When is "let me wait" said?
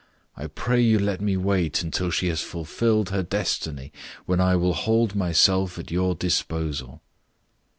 0.97-1.83